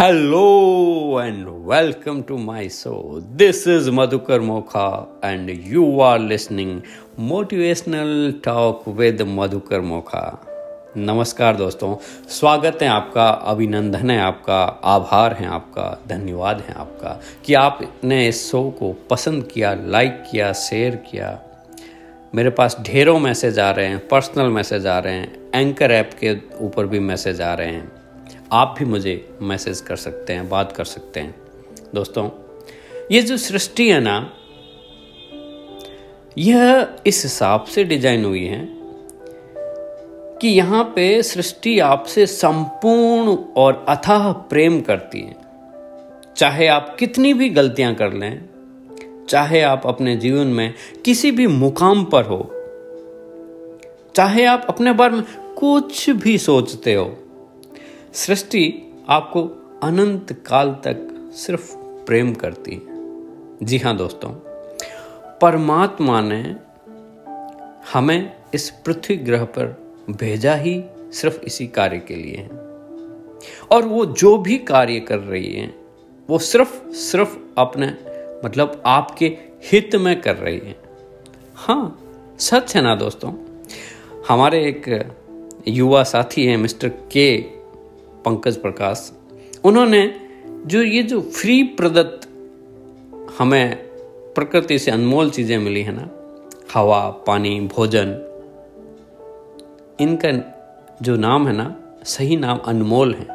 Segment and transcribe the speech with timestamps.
[0.00, 3.22] Hello and welcome to my show.
[3.36, 6.70] This is Madhukar Mokha and you are listening
[7.18, 10.22] motivational talk with Madhukar Mokha
[10.96, 11.94] नमस्कार दोस्तों,
[12.28, 14.62] स्वागत है आपका, अभिनंदन है आपका,
[14.94, 20.52] आभार है आपका, धन्यवाद है आपका कि आपने इस शो को पसंद किया लाइक किया
[20.52, 21.38] शेयर किया।
[22.34, 26.36] मेरे पास ढेरों मैसेज आ रहे हैं पर्सनल मैसेज आ रहे हैं एंकर ऐप के
[26.60, 27.99] ऊपर भी मैसेज आ रहे हैं।
[28.52, 31.34] आप भी मुझे मैसेज कर सकते हैं, बात कर सकते हैं।
[31.94, 32.28] दोस्तों,
[33.12, 34.32] ये जो सृष्टि है ना,
[36.36, 38.68] यह इस हिसाब से डिज़ाइन हुई है
[40.40, 45.36] कि यहाँ पे सृष्टि आपसे संपूर्ण और अथाह प्रेम करती है।
[46.36, 48.40] चाहे आप कितनी भी गलतियाँ कर लें,
[49.28, 52.42] चाहे आप अपने जीवन में किसी भी मुकाम पर हो,
[54.14, 55.24] चाहे आप अपने बारे में
[55.58, 57.04] कुछ भी सोचते हो
[58.14, 59.42] सृष्टि आपको
[59.82, 62.80] अनंत काल तक सिर्फ़ प्रेम करती है।
[63.62, 64.30] जी हाँ दोस्तों,
[65.38, 66.56] परमात्मा ने
[67.92, 69.66] हमें इस पृथ्वी ग्रह पर
[70.10, 72.48] भेजा ही सिर्फ़ इसी कार्य के लिए है।
[73.70, 75.74] और वो जो भी कार्य कर रही है,
[76.30, 77.86] वो सिर्फ़ सिर्फ़ अपने
[78.44, 79.26] मतलब आपके
[79.64, 80.76] हित में कर रही है।
[81.54, 82.00] हाँ
[82.38, 83.32] सच है ना दोस्तों?
[84.28, 85.12] हमारे एक
[85.68, 87.59] युवा साथी हैं, मिस्टर के
[88.24, 89.12] पंकज प्रकाश,
[89.64, 90.14] उन्होंने
[90.66, 92.28] जो ये जो फ्री प्रदत्त
[93.38, 93.76] हमें
[94.34, 96.08] प्रकृति से अनमोल चीज़ें मिली है ना,
[96.74, 98.06] हवा, पानी, भोजन,
[100.00, 100.56] इनका
[101.02, 103.26] जो नाम है ना, सही नाम अनमोल है।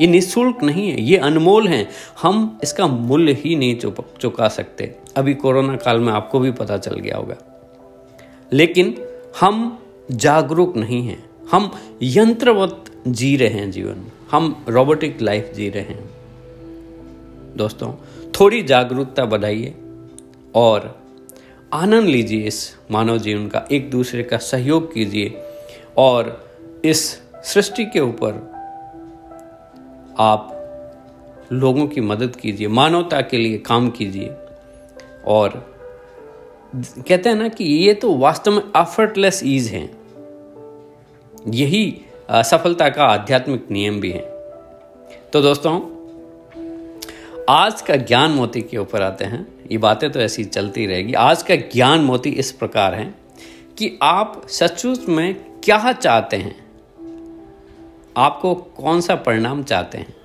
[0.00, 1.88] ये निःशुल्क नहीं है, ये अनमोल है।
[2.22, 3.76] हम इसका मूल्य ही नहीं
[4.20, 7.36] चुका सकते। अभी कोरोना काल में आपको भी पता चल गया होगा।
[8.52, 8.94] लेकिन
[9.40, 9.78] हम
[10.10, 11.70] जागरूक नहीं हैं। हम
[12.02, 16.08] यंत्रवत जी रहे हैं जीवन हम रोबोटिक लाइफ जी रहे हैं।
[17.56, 17.92] दोस्तों,
[18.40, 19.74] थोड़ी जागरूकता बढ़ाइए
[20.54, 20.98] और
[21.72, 25.42] आनंद लीजिए इस मानव जीवन का, एक दूसरे का सहयोग कीजिए
[25.98, 26.48] और
[26.84, 27.02] इस
[27.44, 28.32] सृष्टि के ऊपर
[30.18, 30.56] आप
[31.52, 34.34] लोगों की मदद कीजिए, मानवता के लिए काम कीजिए
[35.26, 35.74] और
[36.76, 39.99] कहते हैं ना कि ये तो वास्तव में एफर्टलेस ईज है।
[41.48, 44.20] यही सफलता का आध्यात्मिक नियम भी है।
[45.32, 45.76] तो दोस्तों,
[47.48, 51.42] आज का ज्ञान मोती के ऊपर आते हैं। ये बातें तो ऐसी चलती रहेगी। आज
[51.42, 53.14] का ज्ञान मोती इस प्रकार है
[53.78, 56.70] कि आप सचमुच में क्या चाहते हैं?
[58.16, 60.16] आपको कौन सा परिणाम चाहते हैं?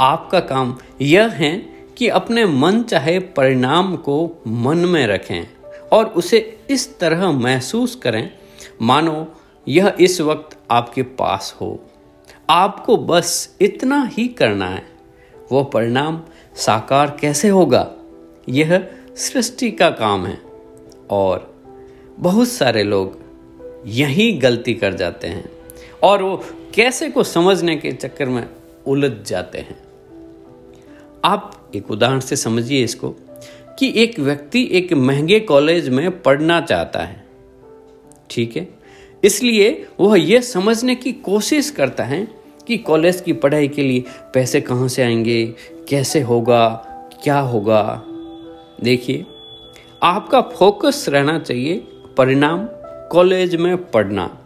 [0.00, 1.58] आपका काम यह है
[1.96, 5.48] कि अपने मन चाहे परिणाम को मन में रखें
[5.92, 8.39] और उसे इस तरह महसूस करें
[8.82, 9.34] मानो,
[9.68, 11.84] यह इस वक्त आपके पास हो।
[12.50, 14.82] आपको बस इतना ही करना है।
[15.52, 16.22] वो परिणाम
[16.56, 17.92] साकार कैसे होगा?
[18.48, 20.42] यह सृष्टि का काम है।
[21.10, 21.62] और
[22.18, 23.20] बहुत सारे लोग
[23.86, 25.50] यही गलती कर जाते हैं।
[26.02, 28.48] और वो कैसे को समझने के चक्कर में
[28.86, 29.82] उलझ जाते हैं।
[31.24, 33.08] आप एक उदाहरण से समझिए इसको
[33.78, 37.19] कि एक व्यक्ति एक महँगे कॉलेज में पढ़ना चाहता है।
[38.30, 38.68] ठीक है?
[39.24, 42.28] इसलिए वह यह समझने की कोशिश करता है
[42.66, 44.04] कि कॉलेज की पढ़ाई के लिए
[44.34, 45.54] पैसे कहाँ से आएँगे,
[45.88, 46.68] कैसे होगा,
[47.22, 48.02] क्या होगा?
[48.84, 49.26] देखिए,
[50.02, 51.82] आपका फोकस रहना चाहिए
[52.16, 52.68] परिणाम
[53.12, 54.36] कॉलेज में पढ़ना।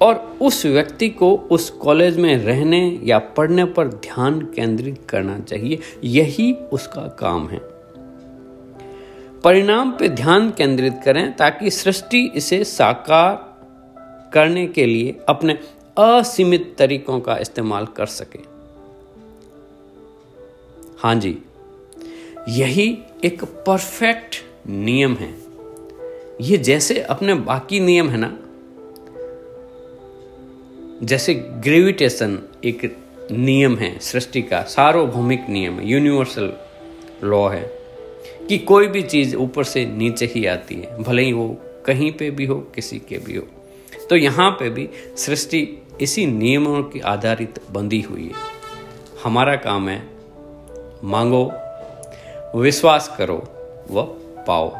[0.00, 5.78] और उस व्यक्ति को उस कॉलेज में रहने या पढ़ने पर ध्यान केंद्रित करना चाहिए।
[6.04, 7.60] यही उसका काम है।
[9.44, 13.34] परिणाम पे ध्यान केंद्रित करें ताकि सृष्टि इसे साकार
[14.32, 15.58] करने के लिए अपने
[15.96, 18.38] असीमित तरीकों का इस्तेमाल कर सके।
[20.98, 21.36] हाँ जी,
[22.48, 24.36] यही एक परफेक्ट
[24.68, 25.34] नियम है।
[26.40, 28.32] ये जैसे अपने बाकी नियम है ना,
[31.02, 32.96] जैसे ग्रेविटेशन एक
[33.32, 36.52] नियम है, सृष्टि का सार्वभौमिक नियम है यूनिवर्सल
[37.24, 37.81] लॉ है।
[38.48, 41.56] कि कोई भी चीज़ ऊपर से नीचे ही आती है, भले ही वो
[41.86, 43.46] कहीं पे भी हो, किसी के भी हो।
[44.10, 48.34] तो यहाँ पे भी सृष्टि इसी नियमों की आधारित बंधी हुई है।
[49.24, 50.08] हमारा काम है,
[51.04, 51.52] मांगो,
[52.58, 53.36] विश्वास करो
[53.90, 54.02] व
[54.48, 54.76] पाओ।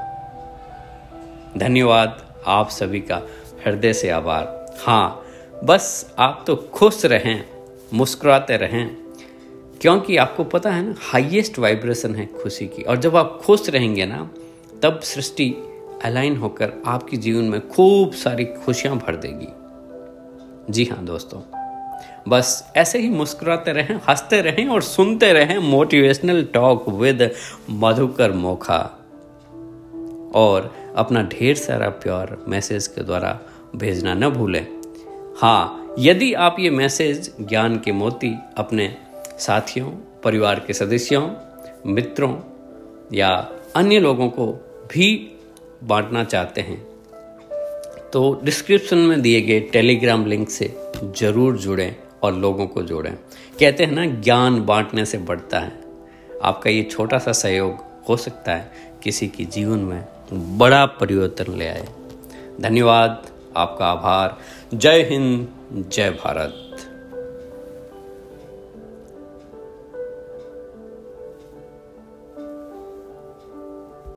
[1.58, 3.22] धन्यवाद आप सभी का
[3.66, 5.26] हृदय से आभार। हाँ
[5.64, 7.44] बस आप तो खुश रहें,
[7.94, 9.01] मुस्कुराते रहें।
[9.82, 14.06] क्योंकि आपको पता है ना हाईएस्ट वाइब्रेशन है खुशी की। और जब आप खुश रहेंगे
[14.06, 14.30] ना,
[14.82, 15.48] तब सृष्टि
[16.04, 21.40] अलाइन होकर आपके जीवन में खूब सारी खुशियाँ भर देगी। जी हाँ दोस्तों,
[22.28, 27.30] बस ऐसे ही मुस्कुराते रहें, हँसते रहें और सुनते रहें motivational talk with
[27.70, 28.80] Madhukar Mokha.
[30.34, 33.38] और अपना ढेर सारा प्यार मैसेज के द्वारा
[33.76, 34.66] भेजना न भूलें।
[35.36, 38.94] हाँ यदि आप ये मैसेज ज्ञान के मोती अपने
[39.42, 39.90] साथियों,
[40.24, 41.28] परिवार के सदस्यों,
[41.86, 42.34] मित्रों
[43.14, 43.28] या
[43.76, 44.46] अन्य लोगों को
[44.92, 45.08] भी
[45.84, 46.80] बांटना चाहते हैं
[48.12, 50.74] तो डिस्क्रिप्शन में दिए गए टेलीग्राम लिंक से
[51.18, 53.14] ज़रूर जुड़ें और लोगों को जोड़ें।
[53.60, 55.72] कहते हैं ना, ज्ञान बांटने से बढ़ता है।
[56.42, 58.70] आपका ये छोटा सा सहयोग हो सकता है
[59.02, 61.86] किसी की जीवन में बड़ा परिवर्तन ले आए।
[62.60, 63.22] धन्यवाद,
[63.56, 64.36] आपका आभार।
[64.74, 65.48] जय हिंद,
[65.88, 66.61] जय भारत।